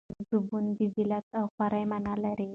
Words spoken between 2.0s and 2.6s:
لري.